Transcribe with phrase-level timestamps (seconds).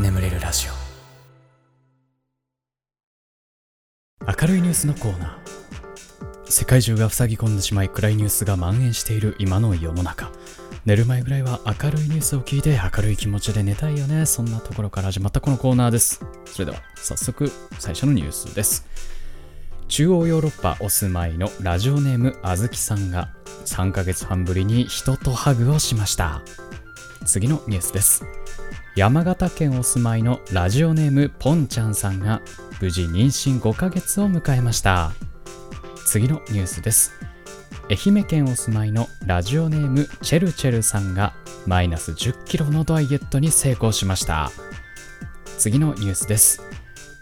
[0.00, 0.72] 眠れるラジオ。
[4.26, 6.50] 明るいニュースのコーナー。
[6.50, 10.30] 世界中が塞ぎ込んでしまい暗いニュースが蔓延している今の世の中。
[10.86, 14.24] 寝る前ぐらいは明るいニュースを聞いて明るい気持ちで寝たいよね。
[14.26, 16.24] そんなところから始まったこのコーナーです。
[16.46, 18.86] それでは早速最初のニュースです。
[19.88, 23.30] 中央ヨーロッパお住まいのラジオネームあずきさんが
[23.64, 26.42] 3ヶ月半ぶりに人とハグをしました。
[27.24, 28.24] 次のニュースです。
[28.96, 32.42] 山形県お住まいのラジオネームぽんちゃんさんが
[32.80, 35.12] 無事妊娠5ヶ月を迎えました。
[36.04, 37.12] 次のニュースです。
[37.90, 41.32] 愛媛県お住まいのラジオネームチェルチェルさんが
[41.66, 44.50] マイナス1 0キロのダイエットに成功しました。
[45.56, 46.67] 次のニュースです。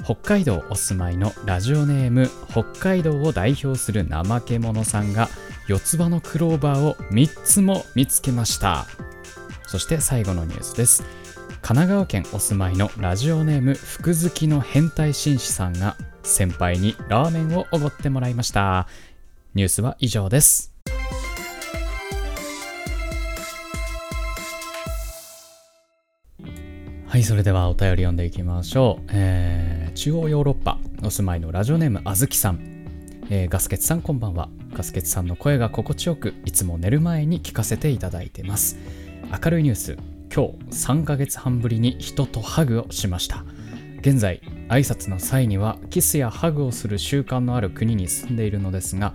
[0.06, 5.28] 北海道お住まいのラジオネーム北海道を代表する怠け者さんが
[5.66, 8.86] 四つ葉のクローバーを3つも見つけました。
[9.66, 11.02] そして最後のニュースです。
[11.60, 18.86] 神奈川県お住まいのラジオネーム福好きの変態紳士さんが先輩にラーメンをおごってもらいました。
[19.56, 20.75] ニュースは以上です。
[27.16, 29.04] はい、それではお便り読んでいきましょう。
[29.08, 32.60] えー、中央ヨーロッパお住まいのラジオネームあずきさん。
[33.30, 34.50] えー、ガスケツさんこんばんは。
[34.74, 38.76] ガスケツさんの声が心地よく、いつも寝る前に聞かせていただいてます。
[39.42, 39.96] 明るいニュース、
[40.30, 43.46] 今日3ヶ月半ぶりに人とハグをしました。
[44.00, 49.14] 現在、挨拶の際にはキスやハグをする習慣のある国に住んでいるのですが、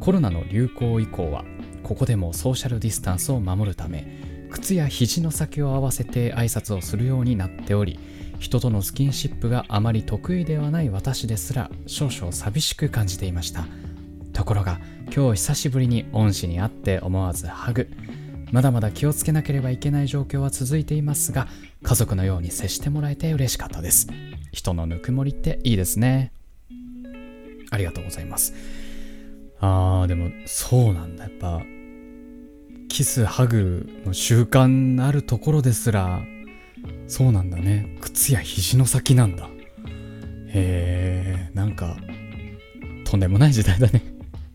[0.00, 1.44] コロナの流行以降は、
[1.82, 7.98] ここでもソーシャルディスタンスを守るため、靴や肘の先を合わせて挨拶をするようになっており
[8.38, 13.66] 人とのスキンシップがあまり得意ではない私ですら少々寂しく感じていました。
[14.32, 14.80] ところが
[15.14, 17.88] 今日久しぶりに恩師に会って思わずハグ。
[18.50, 21.46] まだまだ気をつけなければいけない状況は続いていますが
[21.82, 24.08] 家族のように接してもらえて嬉しかったです。
[24.52, 26.32] 人のぬくもりっていいですね。
[27.70, 28.54] ありがとうございます。
[29.60, 31.24] あーでもそうなんだ。
[31.24, 31.62] やっぱ
[32.92, 36.20] キスハグの習慣あるところですら
[37.06, 37.96] そうなんだね。
[38.02, 39.48] 靴や肘の先なんだ。
[40.48, 41.96] へえなんか
[43.06, 44.02] とんでもない時代だね。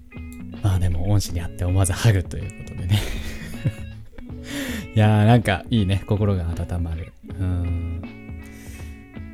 [0.61, 2.99] まあでも恩師に会って思わずハグということでね。
[4.95, 6.03] いやーなんかいいね。
[6.05, 7.13] 心が温まる。
[7.39, 8.03] うん。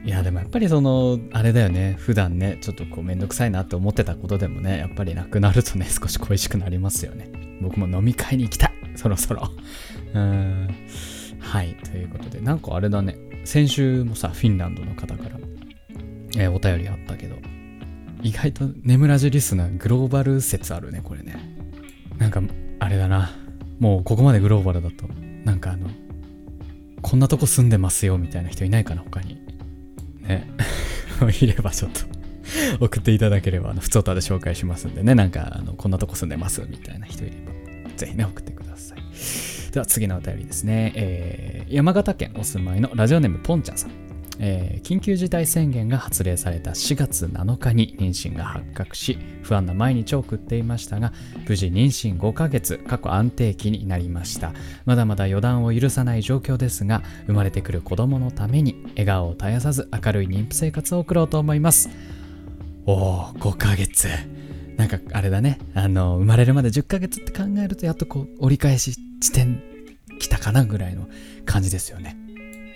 [0.06, 1.98] いやでもやっぱりそのあれだよね。
[2.00, 7.28] 普段ねちょっとこうめんどくさいなって思ってたことでもねやっぱりなくなるとね少し恋しくなりますよね。
[7.60, 8.73] 僕も飲み会に行きたい。
[8.98, 9.50] そろそろ。
[10.14, 10.70] うん。
[11.40, 11.76] はい。
[11.84, 13.16] ということで、なんかあれだね。
[13.44, 15.38] 先週もさ、フィンランドの方から、
[16.38, 17.36] えー、お便りあったけど、
[18.22, 21.36] 意外と眠らじリスナーグローバル説あるね、これね。
[22.18, 22.42] なんか、
[22.80, 23.32] あれだな。
[23.80, 25.08] もうここまでグローバルだと、
[25.44, 25.90] なんかあの、
[27.02, 29.42] こんなとこ住んでますよみたいな人いないかな、他に。
[30.22, 30.48] ね。
[31.42, 32.02] いればちょっと
[32.80, 35.16] 送っていただければ、あの、普通歌で紹介しますんでね。
[35.16, 37.52] なんか、あの、こんなとこ住んでますみたいな人いれば。
[37.98, 38.73] ぜひね、送ってください。
[39.74, 40.94] では次のお便りですね。
[40.96, 43.92] えー、山形県お住まいのラジオネームポンちゃんさん。
[44.40, 51.14] えー、緊急事態宣言が発令された4月7日に妊娠が発覚し不安な毎日を送っていましたが
[51.48, 54.52] 無事妊娠5ヶ月過去安定期になりました
[54.86, 61.92] まだまだ予断を許さない状況ですが生まれてくる子供のために笑顔を絶やさず明るい妊婦生活を送ろうと思います
[62.88, 64.08] おお5ヶ月
[64.78, 69.62] なんかあれだね、あの、生まれるまで10ヶ月って考えると、やっとこう、折り返し地点
[70.20, 71.08] 来たかなぐらいの
[71.46, 72.18] 感じですよね。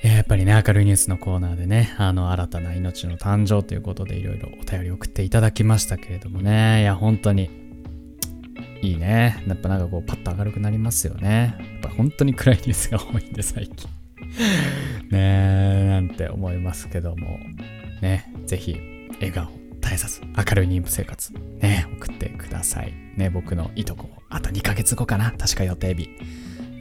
[0.04, 7.50] やっぱりね、明るいニュースのコーナーでね、あの、新たな命の誕生ということでいろいろお便り送っていただきましたけれどもね、いや、本当に、
[8.82, 9.44] いいね。
[9.48, 11.56] やっぱなんかこう、パッと明るくなりますよね。
[11.60, 13.90] やっぱ本当に暗いニュースが多いんで、最近。
[15.10, 17.40] ねえ、なんて思いますけども、
[18.02, 18.78] ね、ぜひ、
[19.16, 22.94] 笑顔絶えさず明るい妊婦生活、ね、送ってください。
[23.16, 26.10] ね、僕のいとこ、あと2ヶ月後かな確か予定日。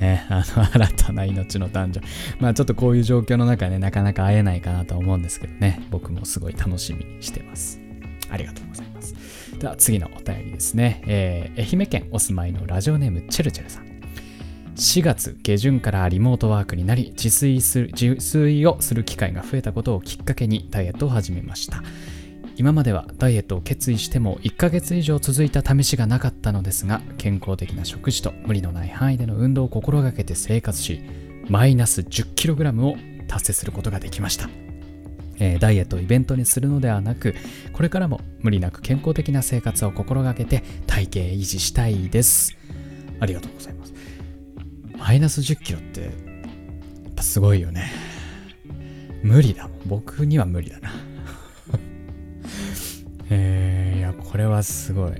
[0.00, 2.00] ね、あの、新たな命の誕生。
[2.40, 7.80] まあちょっとこういう状況の中ね、なかなか会えないかなと思うんですけどね、僕もすごい楽しみにしてます。
[8.28, 9.14] ありがとうございます。
[9.58, 11.02] では次のお便りですね。
[11.06, 13.86] えー、愛媛県お住まいのラジオネームチェルチェルさん。
[14.76, 21.82] 4月下旬からリモートワークになり自炊する自炊をする機会が増えたことをきっかけにダイエットを始めました
[22.56, 31.02] 今まではダイエットを決意しても1ヶ月以上続いた試しがなかったのですが健康的な食事と無理のない範囲での運動を心がけて生活し
[31.48, 32.96] マイナス 10kg を
[33.28, 34.48] 達成することができました、
[35.38, 37.34] えー、ダイエットをイベントにするのではなく
[37.74, 42.56] これからも無理なく健康的な生活を心がけて体型維持したいです。
[43.20, 43.94] ありがとうございます。
[44.96, 46.10] マイナス10キロってやっ
[47.14, 47.92] ぱすごいよね。
[49.22, 49.78] 無理だもん。
[49.86, 50.90] 僕には無理だな。
[53.30, 55.12] えー、いやこれはすごい。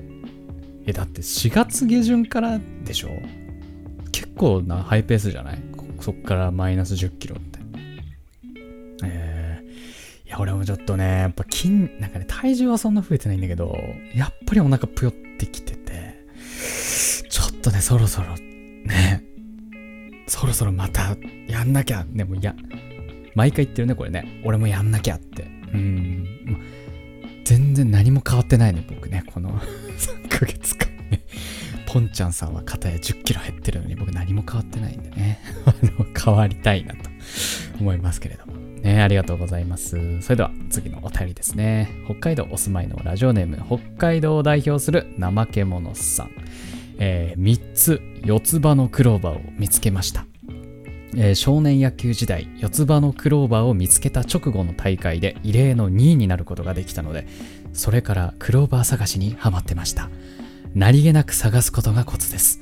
[0.87, 3.11] えだって4月下旬からでしょ？
[4.13, 5.59] 結構なハイペースじゃない？
[6.01, 7.59] そっからマイナス10キロって。
[9.05, 13.77] えー、いや俺もちょっとねやっぱ筋なんかね体重はそんな増えてないんだけど
[14.15, 16.25] やっぱりお腹ぷよってきてて
[17.29, 18.29] ちょっとねそろそろ
[18.85, 19.25] ね
[20.29, 21.17] そろそろまた
[21.49, 22.07] やんなきゃ。
[22.09, 22.55] でもいや
[23.35, 24.41] 毎回言ってるねこれね。
[24.45, 25.43] 俺もやんなきゃって。
[25.75, 26.26] うん。
[27.77, 29.25] 然何も変わってないね僕ね。
[29.33, 29.51] この
[29.97, 31.23] 3ヶ月間ね。
[31.87, 35.39] ポンちゃんさんは肩や10キロ減ってるのに僕何も変わってないんでね。
[35.65, 37.09] あの変わりたいなと
[37.81, 38.55] 思いますけれども。
[38.83, 40.21] ねありがとうございます。
[40.21, 41.89] それでは次のお便りですね。
[42.07, 46.31] 北海道お住まいのラジオネーム北海道を代表する怠け者さん。
[46.99, 50.27] えー、3つ四つ葉のクローバーを見つけました、
[51.15, 57.27] えー、少年野球時代四つ葉のクローバーを見つけた直後の大会で異例の2位になることができたので
[57.77, 60.09] それからクローバー探しにハマってました。
[60.75, 62.61] 何気なく探すことがコツです。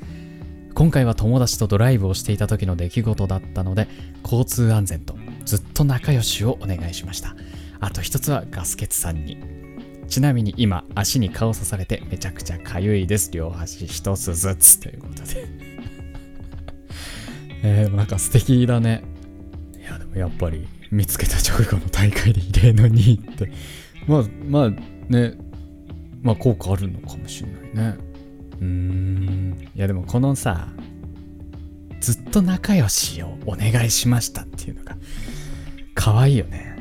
[0.75, 3.87] 今回は友達とドライブをしていた時の出来事だったので
[4.25, 5.14] 交通安全と
[5.44, 7.37] ずっと仲良しをお願いしました。
[7.81, 9.38] あと一つはガスケツさんに。
[10.08, 13.31] ちなみに今、足に顔刺されてめちゃくちゃかゆいです。
[13.31, 15.46] 両端一つずつということで。
[17.62, 19.02] えー、なんか素敵だね。
[19.81, 23.50] いや、でもやっぱり見つけた直後の大会で異例の2位って、
[24.06, 24.72] まあ、まあ
[25.09, 25.35] ね、
[26.23, 27.97] まあ効果あるのかもしんないね。
[28.61, 29.71] うーん。
[29.75, 30.69] いや、でもこのさ、
[32.01, 34.97] ずっと仲良しをお願いしましたっていうのが、
[35.95, 36.77] 可愛いよね。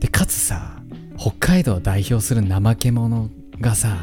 [0.00, 0.82] で、かつさ、
[1.16, 3.30] 北海道を代表する怠け者
[3.60, 3.98] がさ、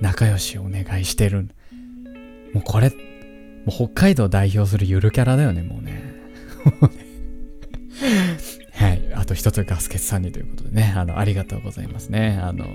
[0.00, 1.48] 仲良しをお願いしてる。
[2.52, 2.94] もうこれ、も
[3.68, 6.02] う北海道を代表するゆるキャラだよね、もうね。
[9.26, 12.38] と一つガスケツさんにということでね、あの、ありがとうございますね。
[12.42, 12.66] あの、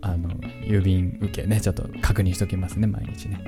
[0.00, 0.30] あの、
[0.66, 3.40] 郵便受けね、ちょっと確認しときますね、毎日ね。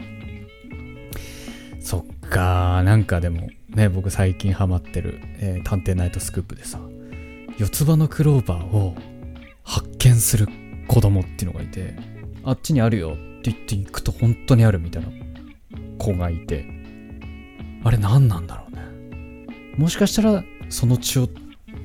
[1.80, 6.80] そっかなんかでも、ね、僕最近ハマってる、えー、探偵ナイトスクープでさ、
[7.58, 8.94] 四つ葉のクローバーを
[9.62, 10.48] 発見する
[10.88, 11.94] 子供っていうのがいて、
[12.42, 15.08] あっちにあるよって言って行くと本当にあるみたいな
[15.98, 16.64] 子がいて、
[17.84, 18.82] あれ何なんだろうね。
[19.76, 21.28] もしかしたらその血を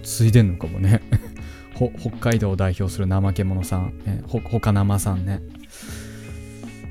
[0.03, 1.01] 継いでんのかもね。
[1.75, 5.39] 北海道を代表する怠け者さん、ね、ほ、ほか生さんね。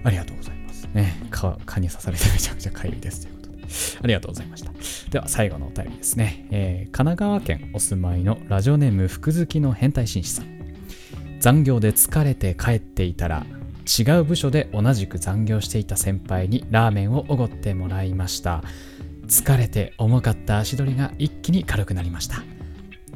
[0.02, 1.14] ありがとうございますね。
[1.30, 3.58] 蚊に刺されてめちゃくちゃかゆいですということで。
[4.02, 4.72] ありがとうございました。
[5.10, 6.46] では最後のお便りですね。
[6.50, 10.58] えー、神奈川県お住まいのラジオネーム福月の変態紳士さん。
[11.40, 13.46] 残業で疲れて帰っていたら
[13.88, 18.62] 違う部署で同じく残業していた先輩にラーメンをおごってもらいました
[19.26, 22.42] 疲れて重かった足取りが一気に軽くなりました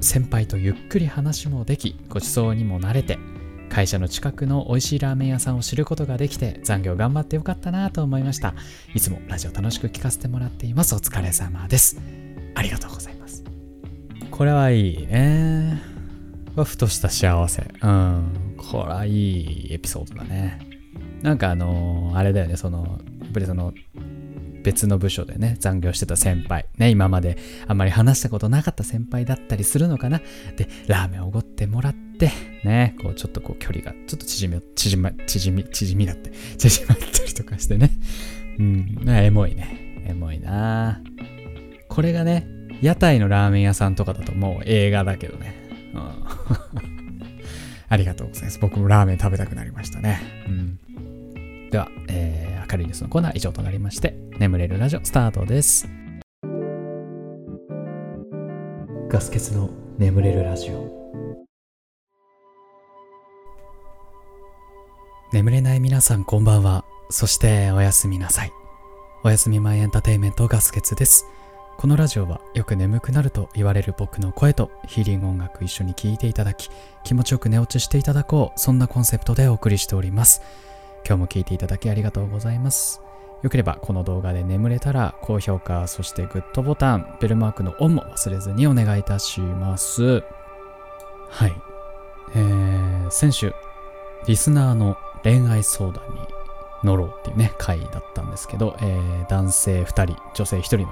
[0.03, 3.19] 先輩とゆっくり話もできごちそうにも慣れて
[3.69, 8.55] 会社の近くの美味しいラーメン屋さんを知ることができて残業頑張ってよかったなと思いました
[8.95, 11.97] いつもラジオ楽しく聞かせてもらっていますお疲れ様です
[12.55, 13.43] ありがとうございます
[14.31, 15.93] これはいいね
[16.57, 17.63] ふとした幸せ。
[17.83, 18.57] うん。
[18.59, 20.59] これはいいエピソードだね。
[21.23, 23.73] なんかあのー、あれだよね、その、やっぱりその、
[24.63, 26.67] 別の部署でね、残業してた先輩。
[26.79, 27.37] ね、今まで
[27.67, 30.21] あんまり話したことなかった先輩だったりするのかな。
[30.57, 32.31] で、ラーメンおごってもらって、
[32.65, 37.91] ね、こう、ちょっとこう、距離が、ちょっと縮み、縮ま、縮み、縮みだって、 縮まったりとかしてね。
[38.59, 40.05] うん、エモいね。
[40.07, 41.01] エモいな
[41.89, 42.47] これがね、
[42.81, 45.55] 屋台のラーメン屋さんとかだともう映画だけどね。
[45.95, 46.01] うん、
[47.89, 48.59] ありがとうございます。
[48.59, 50.21] 僕もラーメン食べたくなりましたね。
[50.49, 55.89] うん、では、えー、明るいニュースのコーナー以上となりまして、眠れるラジオスタートです。
[59.09, 60.91] ガス欠の眠れるラジオ。
[65.33, 66.85] 眠れない皆さんこんばんは。
[67.09, 68.53] そしておやすみなさい。
[69.23, 71.25] おやすみ前エンターテイメントガス欠です。
[71.79, 76.69] このラジオはよく眠くなると言われる僕の声とヒーリング音楽一緒に聴いていただき
[77.05, 80.43] 気持ちよく寝落ちしていただこうそんなコンセプトでお送りしております
[81.07, 83.01] 今日も聴いていただきありがとうございます
[83.43, 90.23] よければこの動画で眠れたら高評価そしてグッドボタンベルマークのオンも忘れずにお願いいたします。
[91.29, 91.53] はい。
[92.35, 93.55] えー、先週
[94.27, 96.21] リスナーの恋愛相談に
[96.85, 100.89] 乗ろうっていうね、回だったんですけど、えー、男性2人、女性1人の、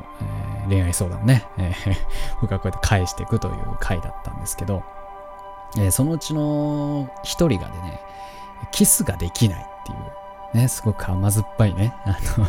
[0.63, 1.95] えー、恋愛相談をね、えー、
[2.41, 4.83] 僕はこうやって返していくという回だったんですけど、
[5.77, 8.01] えー、そのうちの1人がでね、
[8.73, 9.99] キスができないっていう、
[10.55, 12.47] ね、すごく甘酸っぱいね、あの、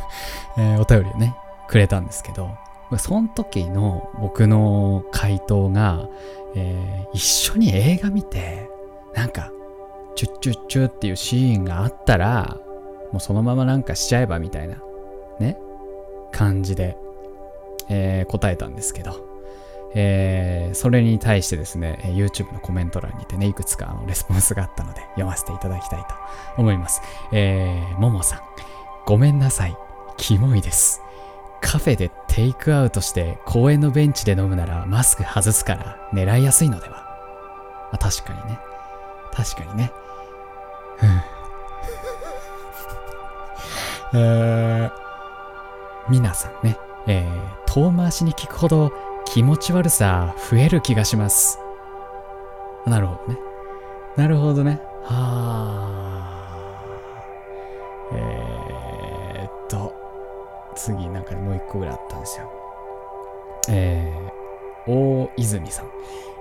[0.58, 1.36] えー、お便りをね、
[1.68, 2.50] くれたんですけど、
[2.98, 6.08] その時の僕の回答が、
[6.56, 8.70] えー、一緒に映画見て、
[9.14, 9.52] なんか、
[10.16, 12.58] チュッチュッチュっていうシーンがあったら、
[13.12, 14.76] もうそのままなんかしちゃえばみたいな、
[15.40, 15.58] ね、
[16.32, 16.98] 感じで、
[17.90, 19.31] えー、答えたんですけど、
[19.94, 26.08] えー、それに対してですね、YouTube のコメント欄にてね、いくつかあのレスポンスがあったので、読ませていただきたいと
[26.58, 27.02] 思います。
[27.32, 28.40] えー、ももさん、
[29.06, 29.78] ごめんなさい。
[30.18, 31.02] キモいです。
[31.62, 37.12] カフェでテイクアウトして公園のベンチで飲むならマスク外すから狙いやすいのでは
[37.92, 38.60] あ確かにね。
[39.32, 39.92] 確かにね。
[44.14, 44.20] うん。
[44.20, 44.92] えー、
[46.10, 48.92] 皆さんね、えー、遠回しに聞くほど
[49.26, 51.60] 気持ち悪さ増える気がします。
[52.86, 53.40] なるほどね。
[54.18, 54.82] なるほどね。
[55.04, 56.12] はあ。
[58.14, 59.94] えー、っと、
[60.76, 62.52] 次なんかもう一個ぐらいあったんですよ。
[63.70, 65.86] えー、大泉さん。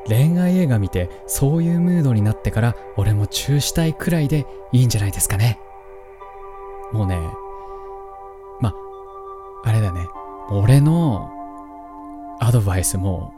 [0.06, 5.60] 恋愛映画見てそういうムードになってから俺もチューしたいくらいでいいんじゃないですかね。
[6.92, 7.20] もうね、
[8.60, 8.74] ま、
[9.62, 10.08] あれだね。
[10.50, 11.30] 俺の
[12.40, 13.32] アドバイスも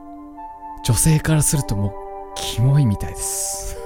[0.84, 1.92] 女性からするともう
[2.36, 3.76] キモいみたいです。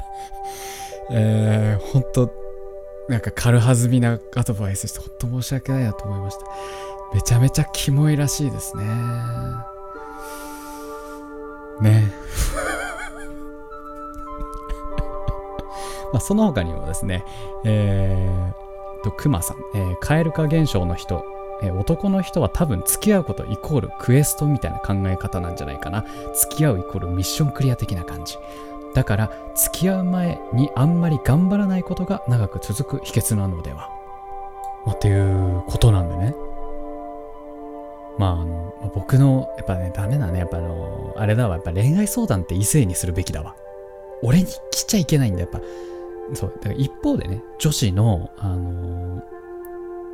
[1.10, 2.30] えー、ほんと、
[3.08, 6.44] なんか軽はずみなアドバイスしてほんと申し訳ないなと思いました。
[7.14, 8.84] めちゃめちゃキモいらしいですね。
[11.80, 12.12] ね。
[16.12, 17.24] まあ、その他にもですね、
[17.64, 21.24] えー、と、クマさん、えー、蛙化現象の人、
[21.62, 26.04] え、男の人は多分付き合うことイコールクエストみたいな考え方なんじゃないかな。
[26.34, 28.36] 付き合うイコールミッションクリア的な感じ。
[28.94, 33.90] だから、付き合う前にあんまり頑張らないことが長く続く秘訣なのでは。
[34.86, 36.34] まあ、っていうことなんでね。
[38.18, 40.40] まあ、あの、僕の、やっぱね、ダメだね。
[40.40, 41.56] やっぱあの、あれだわ。
[41.56, 43.54] やっぱ恋愛相談って異性にするべきだわ。
[44.22, 45.40] 俺に来ちゃいけないんだ。
[45.40, 45.60] やっぱ、
[46.34, 46.52] そう。
[46.60, 49.22] だから一方でね、女子の、あの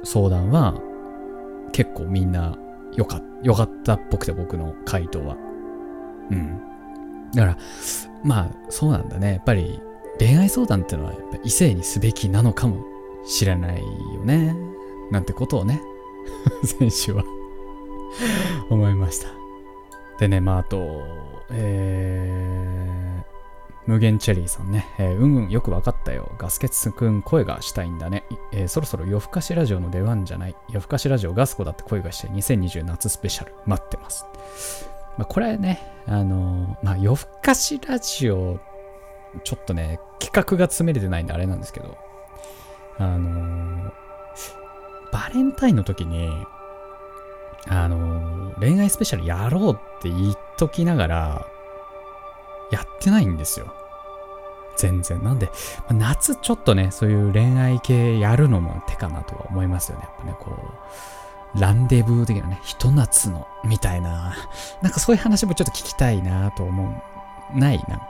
[0.05, 0.75] 相談は、
[1.75, 2.57] 結構みんな、
[2.95, 5.37] よか、よかったっぽくて、僕の回答は。
[6.31, 6.61] うん。
[7.35, 7.59] だから、
[8.23, 9.33] まあ、そうなんだね。
[9.33, 9.81] やっぱり、
[10.21, 12.87] 恋愛相談ってのは、やっぱ異性にすべきなのかも
[13.27, 14.57] しれないよね。
[15.11, 15.83] なんてことをね、
[16.65, 17.25] 先週は
[18.71, 19.27] 思いました。
[20.21, 21.03] でね、まあ、あと、
[21.51, 23.04] えー、
[23.87, 26.33] 無限チェリーさんね、えー、うんうん、よくわかったよ。
[26.39, 28.25] ガスケツくん、声がしたいんだね。
[28.53, 30.57] えー、そろそろ夜更かしラジオの出番じゃない。
[30.71, 34.25] 夜更かしラジオガスコだって声がして2020夏スペシャル待ってます。
[35.19, 38.59] まあ、これね、あのー、まあ、夜更かしラジオ、
[39.43, 41.99] ちょっとね、企画が詰めれてないんであれなんですけど、
[42.99, 43.93] あの、
[45.13, 46.31] バレンタインの時に、
[47.69, 51.47] あの、恋愛スペシャルやろうって言っときながら、
[52.71, 53.73] やってないんですよ。
[54.77, 55.23] 全然。
[55.23, 55.51] なんで、
[55.91, 60.05] 夏ちょっとね、そういう恋愛系やるのも手かなとは思いますよね。
[60.05, 60.51] やっぱね、こ
[61.57, 64.35] う、ランデブー的なね、ひと夏の、みたいな、
[64.83, 67.03] なんかそういう話もちょっと聞きたいなと思
[67.55, 67.59] う。
[67.59, 67.85] ない？
[67.89, 68.07] なんか。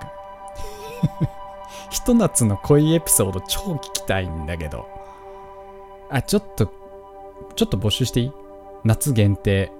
[1.90, 4.88] ひと夏の恋エピソード超聞きたいんだけど。
[6.11, 6.66] あ、ちょっと、
[7.56, 8.32] ちょっと募集していい？
[8.84, 9.70] 夏限定。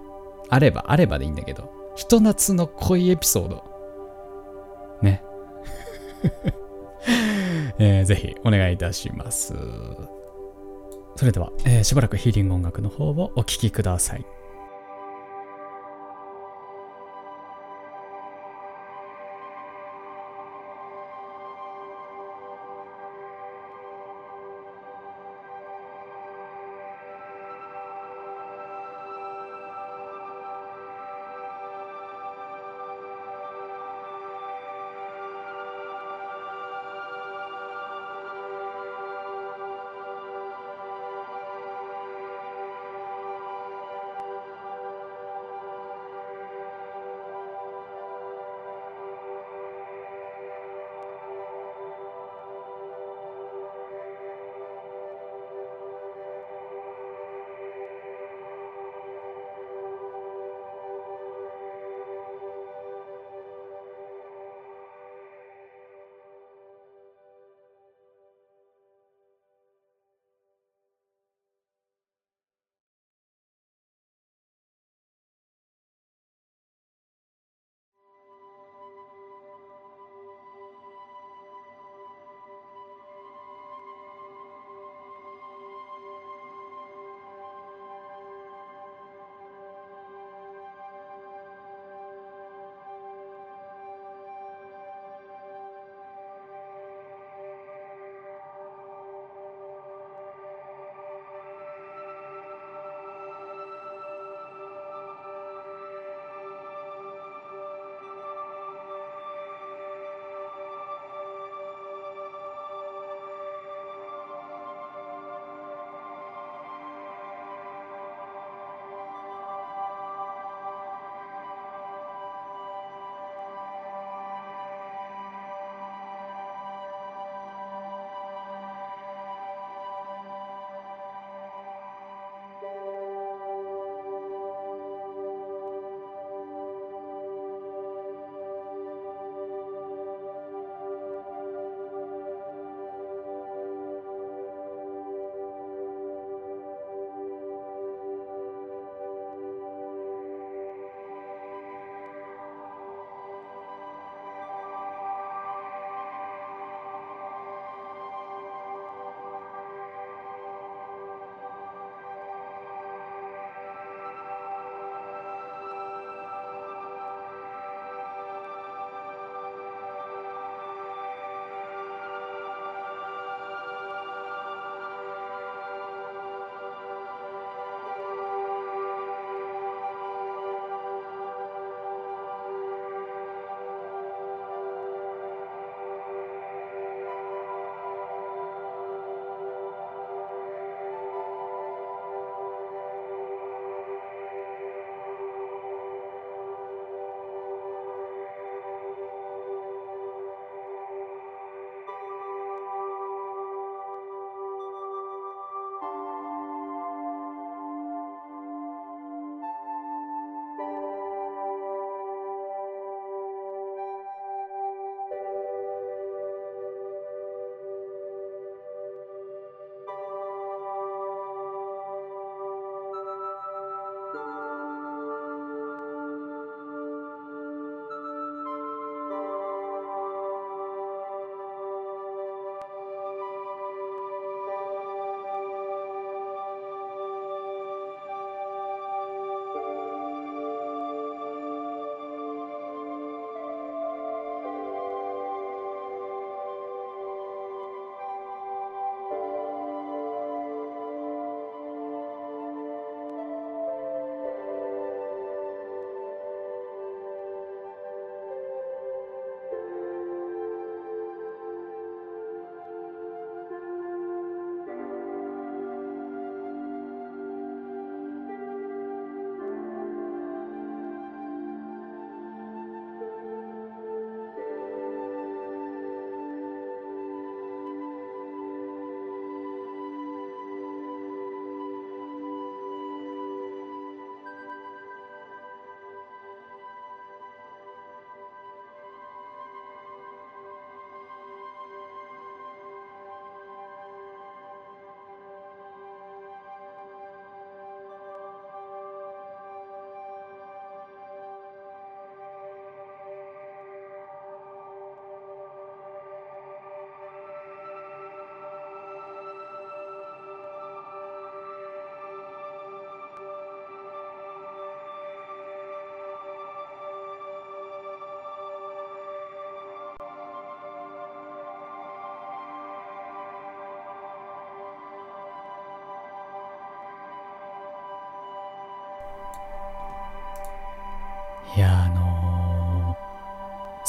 [0.50, 1.73] あれば、あればでいいんだけど。
[1.97, 3.64] ひと夏の恋エピソード。
[5.03, 5.23] ね。
[7.79, 9.55] えー、ぜひお願いいたします。
[11.17, 14.21] それでは、えー、しばらくヒーリング音楽の方をお聴きください。
[14.21, 14.25] い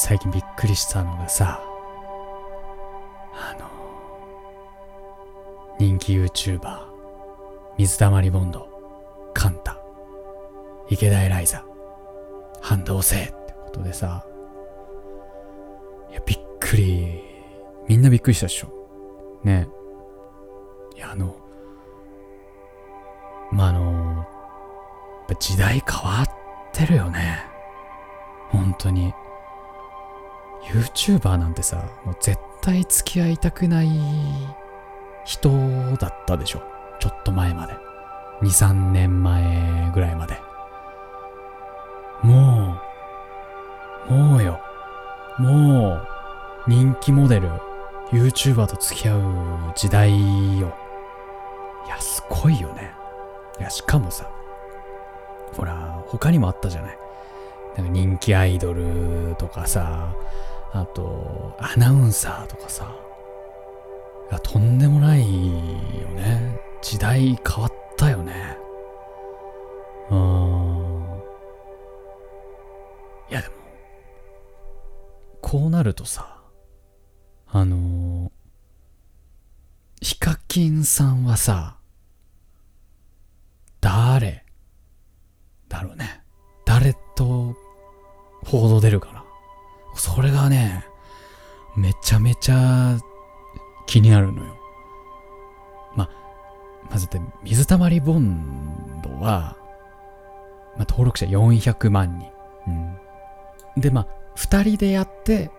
[0.07, 1.59] 最近びっくりしたのがさ、
[3.33, 3.67] あの、
[5.79, 6.59] 人気 YouTuber、
[7.79, 8.69] 水溜りボンド、
[9.33, 9.79] カンタ、
[10.91, 11.65] 池田エライザ、
[12.61, 14.23] 反動性ってことでさ、
[16.11, 17.23] いや、びっくり、
[17.87, 18.67] みんなびっくりしたでしょ。
[19.43, 19.67] ね。
[31.05, 33.89] YouTuber なんてさもう絶対付き合いたくない
[35.23, 35.49] 人
[35.97, 36.63] だったでしょ。
[36.99, 37.73] ちょっと前まで。
[38.41, 40.39] 23年前ぐらいまで。
[42.23, 42.79] も
[44.09, 44.59] うもうよ。
[45.37, 46.07] もう
[46.67, 47.49] 人気モデル
[48.11, 49.21] YouTuber と付き合う
[49.75, 50.75] 時代よ。
[51.85, 52.93] いやすごいよね。
[53.59, 54.27] いやしかもさ
[55.53, 56.97] ほら他にもあったじゃない。
[57.77, 60.15] なんか人気アイドルとかさ、
[60.75, 62.93] あと、アナウンサーとかさ、
[64.43, 66.59] とんでもないよね。
[66.81, 68.57] 時代変わったよね。
[70.11, 71.21] うん。
[73.29, 73.53] いや、でも、
[75.41, 76.41] こうなるとさ、
[77.47, 78.31] あのー、
[80.01, 81.77] ヒカキンさんはさ、
[83.79, 84.43] 誰
[85.69, 86.21] だろうね。
[86.65, 87.55] 誰と
[88.43, 89.24] 報道出るかな。
[89.95, 90.85] それがね、
[91.75, 92.97] めちゃめちゃ
[93.87, 94.55] 気になるのよ。
[95.95, 96.09] ま、
[96.89, 99.57] まずって、水溜りボンドは、
[100.77, 102.29] まあ、登録者400万人。
[102.67, 102.69] う
[103.79, 103.81] ん。
[103.81, 105.51] で、まあ、二人でやって、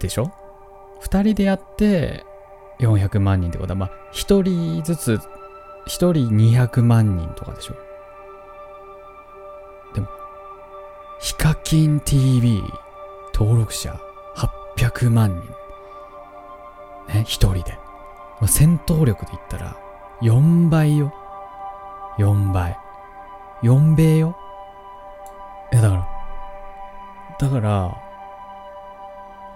[0.00, 0.30] でしょ？
[1.00, 2.24] 二人でやって、
[2.80, 5.20] 400万人ってことは、まあ、一人ずつ、
[5.86, 7.74] 一人200万人とかでしょ？
[9.94, 10.08] でも
[11.20, 12.62] ヒカキン TV
[13.34, 13.98] 登録者
[14.76, 15.42] 800万
[17.08, 17.12] 人。
[17.12, 17.72] ね、一人で。
[18.40, 19.76] まあ戦闘力で言ったら
[20.22, 21.12] 4倍よ。
[22.18, 22.78] 4倍。
[23.62, 24.36] 4倍よ。
[25.72, 26.08] え、だから、
[27.40, 27.96] だから、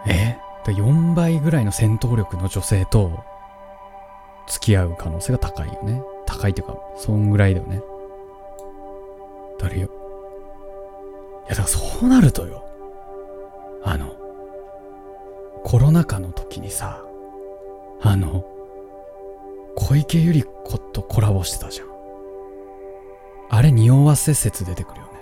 [0.06, 0.38] え？
[0.64, 3.24] だ4倍ぐらいの戦闘力の女性と
[4.48, 6.02] 付き合う可能性が高いよね。
[6.26, 7.80] 高いっていうか、そんぐらいだよね。
[9.58, 9.88] 誰よ。
[11.46, 12.67] いや、だからそうなるとよ。
[13.82, 14.16] あの、
[15.64, 17.02] コロナ禍の時にさ、
[18.00, 18.44] あの、
[19.76, 21.88] 小池百合子とコラボしてたじゃん。
[23.50, 25.12] あれ、匂わせ説出てくるよね。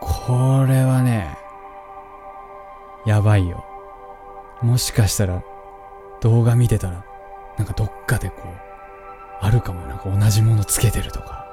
[0.00, 1.36] これはね、
[3.06, 3.64] やばいよ。
[4.62, 5.42] もしかしたら、
[6.20, 7.04] 動画見てたら、
[7.58, 8.46] なんかどっかでこう、
[9.40, 9.86] あるかも。
[9.86, 11.46] なんか同じものつけてるとか。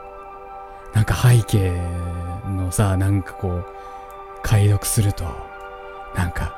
[0.94, 1.72] なんか背景
[2.48, 3.66] のさ、なんかこう、
[4.44, 5.26] 解読すると、
[6.16, 6.56] なんか、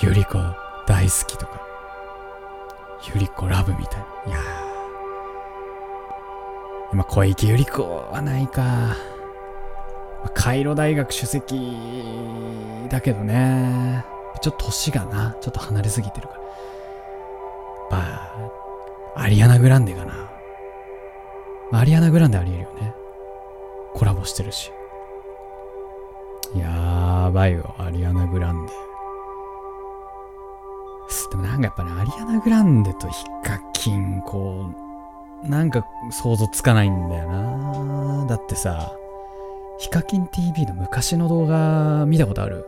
[0.00, 0.38] ゆり子
[0.86, 1.60] 大好きとか、
[3.12, 4.04] ゆり子ラブみたい。
[4.26, 4.42] いやー。
[6.92, 8.96] 今、小池百合子はないか。
[10.34, 11.74] カイロ大学首席
[12.88, 14.04] だけどね。
[14.40, 16.40] ちょっと年がな、ちょっと離れすぎてるから。
[17.90, 17.98] ま
[19.16, 20.30] あ、アリアナ・グランデかな。
[21.72, 22.94] アリアナ・グランデありえるよね。
[23.94, 24.72] コラボしてるし。
[26.56, 28.72] やばいよ、アリアナ・グランデ。
[31.30, 34.70] でもなんかやっぱね、アリアナ・グランデとヒカキン、こ
[35.44, 38.26] う、なんか想像つかないんだよな。
[38.26, 38.92] だってさ、
[39.78, 42.64] ヒカキン TV の昔の動画見たことある？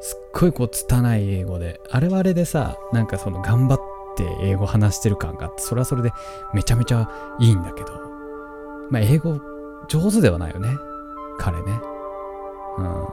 [0.00, 1.80] すっごいこう拙い英語で。
[1.90, 3.80] あれはあれでさ、なんかその頑張っ
[4.16, 6.12] て英語話してる感があって、それはそれで
[6.52, 7.08] めちゃめちゃ
[7.40, 7.92] いいんだけど、
[8.90, 9.40] まあ英語
[9.88, 10.68] 上手ではないよね。
[11.38, 11.91] 彼ね。
[12.78, 13.06] うん。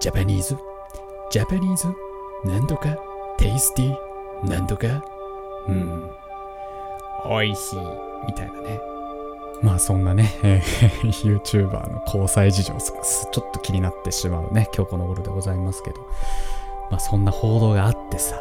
[0.00, 0.56] ジャパニーズ、
[1.30, 1.86] ジャパニーズ、
[2.44, 2.96] なんとか、
[3.38, 5.04] テイスティー、なんとか、
[5.68, 6.10] うん。
[7.28, 7.78] 美味しい、
[8.26, 8.80] みたいなね。
[9.62, 16.00] まあそんなね、えー、YouTuber の交際事情、ちょっと気になってしまうね、今日この頃でございますけど。
[16.90, 18.36] まあそんな報道があってさ、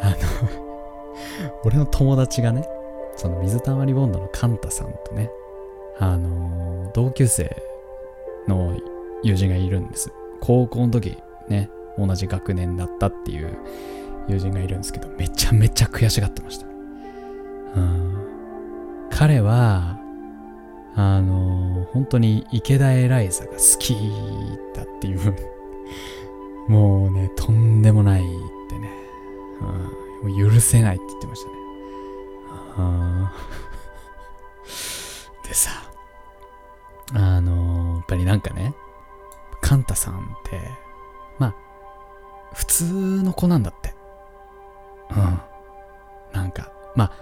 [0.00, 0.16] あの
[1.64, 2.66] 俺の友達がね、
[3.16, 5.30] その水溜りボンドのカンタさんとね、
[5.98, 7.54] あの同級生
[8.48, 8.76] の
[9.22, 10.12] 友人がいるんです。
[10.40, 11.16] 高校の時
[11.48, 13.58] ね、同じ学年だったっていう
[14.28, 16.66] 友人がいるんですけど、めちゃめちゃ悔しがってました。
[16.66, 16.68] う
[17.80, 19.98] ん、彼は、
[20.94, 23.94] あの本当に池田エライザが好き
[24.74, 25.20] だっていう
[26.68, 28.24] もうね、とんでもないっ
[28.68, 28.90] てね、
[30.24, 31.56] うん、もう許せないって言ってましたね。
[35.46, 35.85] でさ、
[37.14, 38.74] あのー、やっぱりなんかね、
[39.60, 40.70] カンタさんって、
[41.38, 41.54] まあ、
[42.52, 43.94] 普通の子なんだって。
[45.10, 45.40] うん。
[46.32, 47.12] なんか、まあ、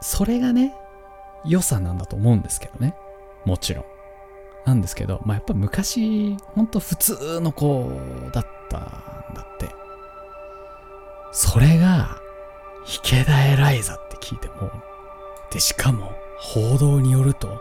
[0.00, 0.74] それがね、
[1.44, 2.94] 良さなんだと思うんですけどね。
[3.44, 3.84] もちろん。
[4.64, 7.90] なんですけど、まあやっぱ昔、ほんと普通の子
[8.32, 9.68] だったんだって。
[11.32, 12.18] それが、
[12.86, 14.70] 池田エライザって聞いても、
[15.50, 17.60] で、しかも、報道によると、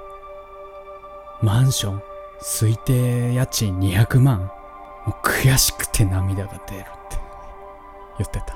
[1.43, 2.01] マンション、
[2.41, 4.47] 推定家賃200万、も
[5.07, 7.17] う悔しくて涙が出るって。
[8.17, 8.55] 言ってた。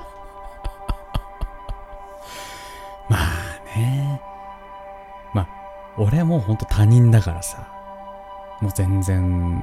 [3.10, 4.22] まあね。
[5.34, 5.48] まあ、
[5.98, 7.68] 俺はもうほんと他人だからさ、
[8.62, 9.62] もう全然、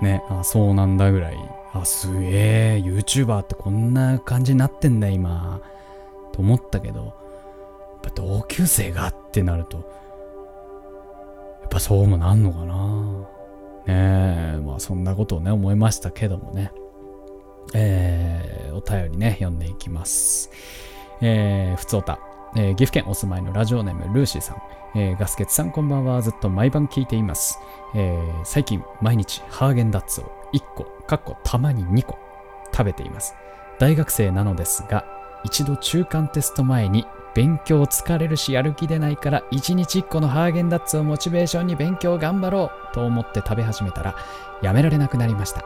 [0.00, 1.36] ね、あ、そうなんだぐらい、
[1.74, 5.60] あ、すげえ、YouTuber ってこんな感じになってんだ今、
[6.32, 7.12] と思ったけど、やっ
[8.02, 10.05] ぱ同級生がってなると、
[11.66, 12.74] っぱそうもなんのかな。
[13.86, 16.72] ねえ、まあそんなことをね、思いましたけどもね。
[17.74, 20.50] えー、お便りね、読んでいきます。
[21.20, 22.18] えー、ふつおた。
[22.56, 24.62] えー岐阜県お住まいのラジオネームルーシーさん、
[24.98, 27.58] えーガスケツさんこんばんはずっと毎晩聞いています、
[27.94, 30.24] えー最近毎日ハーゲンダッツを
[30.54, 32.18] 1個かっこたまに2個
[32.72, 33.34] 食べています
[33.78, 35.04] 大学生なのですが
[35.44, 44.16] 一度中間テスト前に勉強疲れるしやる気出ないから1日1個のハーゲンダッツをモチベーションに勉強頑張ろうと思って食べ始めたら
[44.62, 45.62] やめられなくなりました。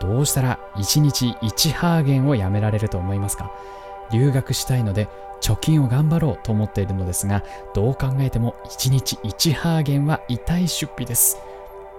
[0.00, 3.50] どうしたら1日1ハーゲンをやめられると思いますか？
[4.12, 5.08] 留学したいので
[5.40, 7.42] 貯金を頑張ろうと思っているのですが
[7.74, 11.38] どう考えても1日1ハーゲンは痛い出費です。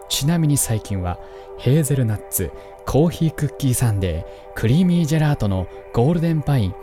[0.07, 1.17] ちなみに最近は
[1.57, 2.51] ヘーゼルナッツ
[2.85, 6.75] コーヒークッキーサンデークリーミージェラートのゴールデンパイン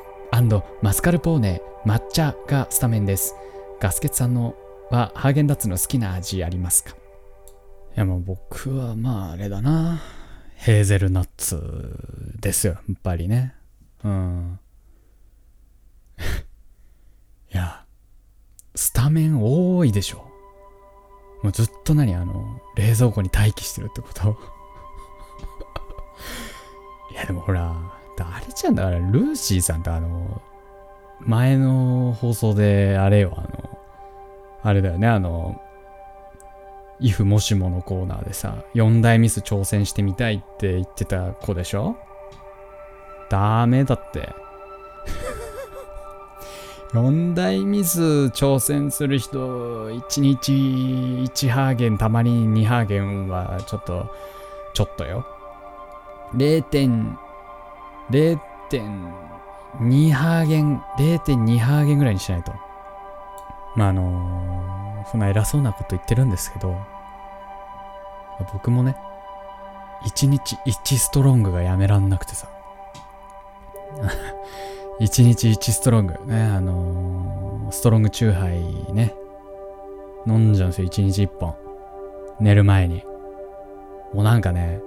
[0.82, 3.34] マスカルポーネ抹茶がスタメンです。
[3.80, 4.54] ガスケツさんの
[4.90, 6.90] はハーゲンダッツの好きな味ありますか？
[6.92, 6.94] い
[7.96, 10.00] やもう僕はまああれだな。
[10.56, 11.96] ヘーゼルナッツ
[12.40, 13.54] ですよやっぱりね。
[14.04, 14.58] うん。
[17.52, 17.86] いや、
[18.74, 20.18] スタメン多いでしょ。
[21.42, 24.36] もうずっと何あの、冷蔵庫に待機してるってこと？
[27.10, 28.82] いやでもほら、あれちゃんだ？
[28.84, 30.42] から、ルーシーさんってあの、
[31.20, 33.78] 前の放送で、あれよ、あの、
[34.62, 35.60] あれだよね、あの、
[36.98, 41.96] イフもしものコーナーでさ、4大ミス挑戦してみたいって言ってた子でしょ？
[43.30, 44.28] ダメだって。
[46.92, 48.00] 4大ミス
[48.34, 54.10] 挑戦する人、1日1ハーゲン、たまに2ハーゲンはちょっと、
[54.74, 55.24] ちょっとよ。
[56.34, 59.29] 0.0.0
[59.78, 62.52] 2ハーゲン、0.2ハーゲンぐらいにしないと。
[63.76, 66.76] まあ、あのー、そんな偉そうなこと言ってるんですけど、
[68.52, 68.96] 僕もね、
[70.04, 72.48] 1日1ストロングがやめらんなくてさ。
[75.00, 76.20] 1日1ストロング。
[76.26, 79.14] ね、あのー、ストロングチューハイね。
[80.26, 81.54] 飲んじゃうんですよ、1日1本。
[82.40, 83.04] 寝る前に。
[84.12, 84.80] もうなんかね、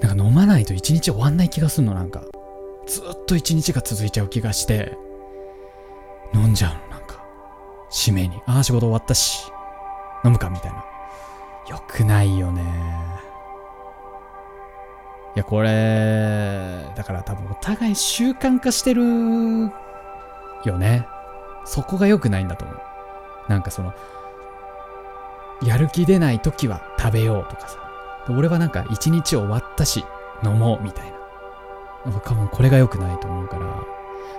[0.00, 2.22] なんか飲まないと1日終わんない気がすんの、なんか。
[2.88, 4.96] ずっと1日が続いちゃう気がして、
[6.34, 7.22] 飲んじゃうの、なんか。
[7.90, 8.40] 締めに。
[8.46, 9.50] ああ、仕事終わったし、
[10.24, 10.84] 飲むか、みたいな。
[11.68, 12.62] よくないよね。
[15.36, 19.70] いや、これ、だから多分お互い習慣化してる
[20.64, 21.06] よね。
[21.66, 22.80] そこが良くないんだと思う。
[23.48, 23.92] なんかその、
[25.62, 27.78] やる気出ない時は食べようとかさ。
[28.30, 30.04] 俺はなんか一日終わったし、
[30.42, 31.17] 飲もうみたいな。
[32.04, 33.84] 僕はもうこれが良くないと思うから、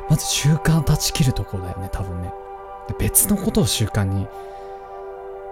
[0.10, 2.34] まず習慣断ち切るところだよね、多分ね。
[2.98, 4.28] 別のことを習慣に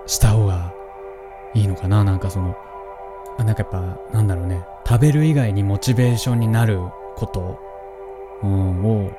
[0.07, 0.73] した方が
[1.53, 2.55] いいのかな、なんかその、
[3.37, 4.65] あなんかやっぱ、なんだろうね。
[4.87, 6.79] 食べる以外にモチベーションになる
[7.15, 7.59] こと、
[8.41, 9.11] うん、を、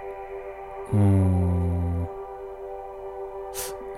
[0.92, 2.08] うん、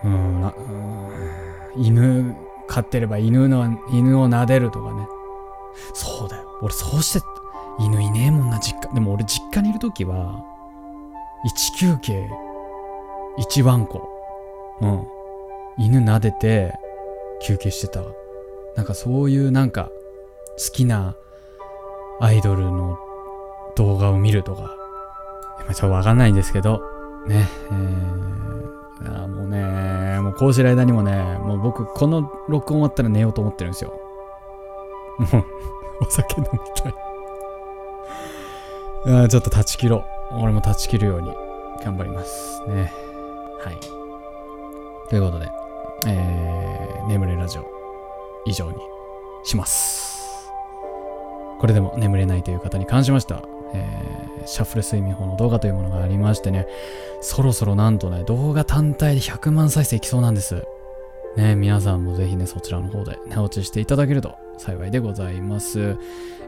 [0.03, 2.35] うん、なうん犬
[2.66, 5.07] 飼ってれば犬の、犬を撫でるとかね。
[5.94, 6.59] そうだよ。
[6.61, 7.26] 俺そうして、
[7.81, 8.95] 犬いねえもんな、実家。
[8.95, 10.45] でも俺実家にいるときは、
[11.47, 12.29] 1休憩、
[13.38, 14.09] 1ワンコ。
[14.81, 15.07] うん。
[15.79, 16.75] 犬撫でて、
[17.43, 18.03] 休憩してた。
[18.77, 19.90] なんかそういうなんか、
[20.59, 21.16] 好きな
[22.21, 22.99] アイドルの
[23.77, 24.77] 動画を見るとか、
[25.61, 26.83] まあちょっとわかんないんですけど、
[27.27, 33.99] ね、えー、あもうね、もうこうしてる間にもね、もう僕、この録音終わったら寝ようと思ってるんですよ。
[35.19, 35.45] もう、
[36.03, 37.10] お酒飲みたい。
[39.05, 40.41] あーちょっと断ち切ろう。
[40.43, 41.31] 俺も断ち切るように
[41.85, 42.93] 頑張りますね。
[43.65, 43.77] はい。
[45.09, 45.51] ということで、
[46.07, 47.65] えー、眠れラジオ、
[48.47, 48.79] 以上に
[49.45, 50.51] します。
[51.59, 53.43] これでも眠れないという方に関しましては、
[53.75, 56.67] えーシャッフル睡眠法の動画というものがありましてね、
[57.21, 60.65] そろそろなんとね、動画単体で100万再生いきそうなんです。
[61.37, 65.97] ね、皆さんもぜひね、そちらの方で寝落ちしていただけると幸いでございます。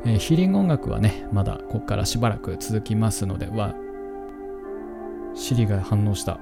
[0.04, 3.74] えーヒーリング音楽はね、まだここからしばらく続きますので、は、
[5.34, 6.38] シリが反応した。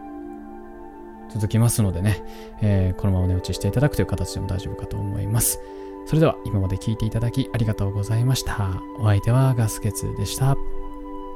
[1.31, 2.25] 続きますのでね、
[2.63, 5.61] えーこのまま寝落ちしていただくという形でも大丈夫かと思います。
[6.07, 8.83] それでは今まで聞いていただきありがとうございました。
[8.99, 10.57] お相手はガスケツでした。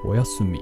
[0.05, 0.61] おやすみ。